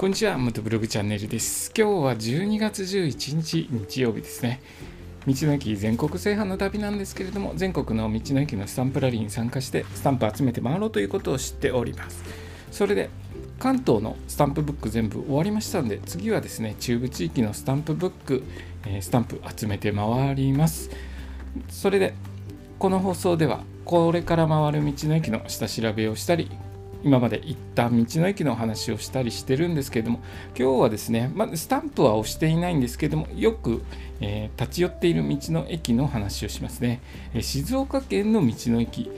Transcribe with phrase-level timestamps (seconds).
[0.00, 1.70] こんにちは、元ブログチャンネルです。
[1.76, 4.62] 今日は12月11日日曜日ですね。
[5.26, 12.24] 道の駅全国制覇の旅なんですけれども、全国の道の駅のスタンプラリーに参加して、スタンプ集めて回ろうということを知っております。
[12.70, 13.10] それで、
[13.58, 18.42] 関東のスタンプブック全部終わりましたので、次はですね、中部地域のスタンプブック、
[18.86, 20.88] えスタンプ集めて回ります。
[21.68, 22.14] それで、
[22.78, 26.50] この放送では、これから回る道の駅の下調べをしたり、
[27.02, 30.20] 今まで行った道の駅の話をしたりしてるんですけれども
[30.58, 33.82] 今日はですね、ま、スタンプは押していないんですけれどもよく、
[34.20, 37.00] えー、立ち寄っている道の駅の話をしますね、
[37.34, 39.10] え、静岡県の道の駅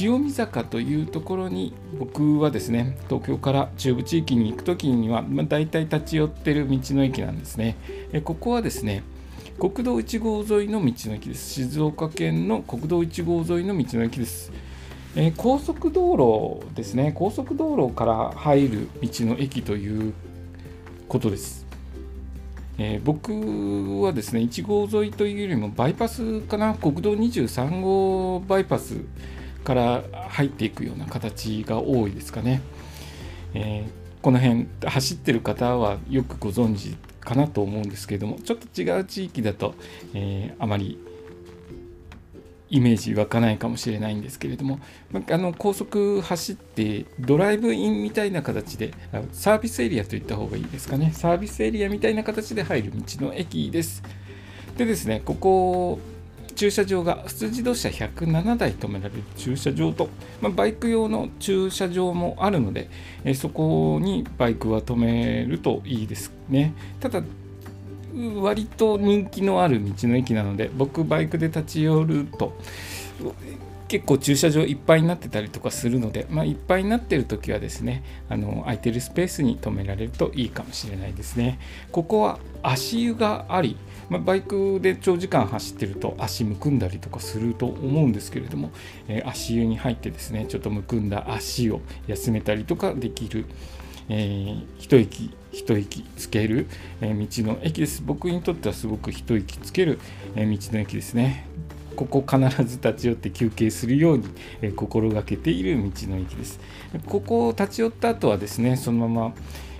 [0.00, 7.76] 塩見坂というところに僕はですね東京から中部地域に行く時には、まあ、大体立ち寄ってる道の駅なんですね、
[8.12, 9.02] え、ここはですね
[9.58, 11.50] 国道1号沿いの道の駅です。
[11.50, 14.50] 静岡県の国道1号沿いの道の駅です。
[15.14, 17.12] えー、高速道路ですね。
[17.14, 20.14] 高速道路から入る道の駅という
[21.06, 21.66] ことです、
[22.78, 26.74] えー、僕はですね1号沿いというよりもバイパスかな。
[26.74, 28.96] 国道23号バイパス
[29.64, 32.62] から入っていくような形が多いですかね、
[33.54, 39.74] えー、この辺走ってる方はよくご存知かなと思うんですけれどもちょっと違う地域だと、
[40.14, 40.98] えあまり
[42.72, 44.80] イメージ湧かないかもしれないんですけれども、
[45.30, 48.92] あの高速走ってドライブインみたいな形で
[49.30, 51.12] サービスエリアといった方がいいですかね。
[51.14, 54.02] サービスエリアみたいな形で入る道の駅です。
[54.78, 55.98] でですねここ
[56.54, 60.08] 駐車場が普通自動車107台止められる駐車場と、
[60.40, 62.88] まあ、バイク用の駐車場もあるので、
[63.24, 66.72] えそこにバイクは止めるといいですね。
[67.00, 67.22] ただ
[68.40, 72.54] 割と人気のある道の駅なので僕バイクで立ち寄ると
[73.92, 81.58] 結構駐車場いっぱいになってたりとかするので、まあ、いっぱいになってる時はですねあの空いてるスペースに止められるといいかもしれないですね。
[81.90, 83.76] ここは足湯があり、
[84.08, 88.70] まあ、バイクで長時間走ってると足むくんだりとかすると思うんですけれども、
[89.08, 93.44] えー、足湯に入ってですねちょっとむくんだ足を休めたりとかできる
[94.08, 96.66] えー、一息一息つける、
[97.00, 98.02] えー、道の駅です。
[98.04, 99.98] 僕にとってはすごく一息つける、
[100.34, 101.46] えー、道の駅ですね。
[101.94, 104.24] ここ必ず立ち寄って休憩するように、
[104.62, 106.58] えー、心がけている道の駅です。
[107.06, 109.34] ここを立ち寄った後はですねそのまま、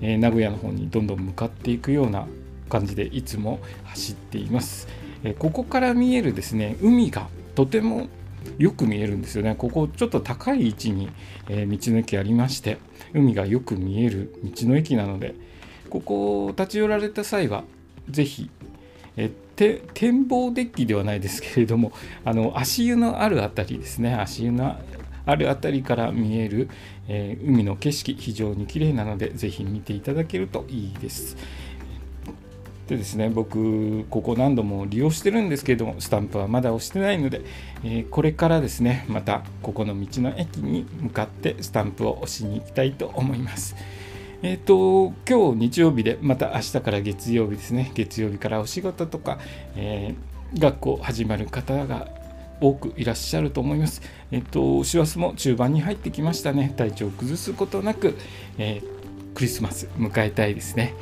[0.00, 2.26] え名古屋の方にどんどん向かっていくような
[2.68, 4.88] 感じでいつも走っています、
[5.22, 8.08] えここから見えるですね海がとても
[8.58, 9.54] よく見えるんですよね。
[9.56, 11.08] ここちょっと高い位置に、
[11.48, 12.78] えー、道の駅ありまして、
[13.12, 15.34] 海がよく見える道の駅なので、
[15.90, 17.64] ここを立ち寄られた際は、
[18.08, 18.50] ぜひ、
[19.16, 21.92] え展望デッキではないですけれども、
[22.24, 24.76] あの足湯のある辺りですね、足湯の
[25.26, 26.68] ある辺りから見える、
[27.08, 31.36] えー、海の景色、非常に綺麗なので、ぜひ見ていただけるといいです。
[32.88, 37.40] でですね僕ここ何度も利用してるんですけれどもスタンプはまだ押してないので、
[37.82, 43.74] えー、これからですねまたここの道の駅に向かってスタンプを押しに行きたいと思います
[44.42, 49.38] えっ、ー、と今日日曜日でまた明日から月曜日ですね月曜日からお仕事とか、
[49.76, 52.08] えー、学校始まる方が
[52.60, 54.00] 多くいらっしゃると思います。
[54.30, 56.72] えっ、と、師走も中盤に入ってきましたね。
[56.76, 58.16] 体調を崩すことなく、
[58.58, 58.80] え
[59.34, 60.94] クリスマス迎えたいですね。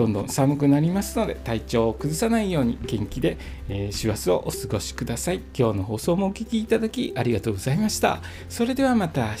[0.00, 3.36] どんどん寒くなりますので体調を崩さないように元気で、
[3.68, 5.42] えー、師走をお過ごしください。
[5.54, 8.22] 今日の放送もお聴きいただきありがとうございました。
[8.48, 9.34] それではまた明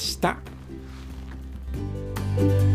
[2.66, 2.69] 日。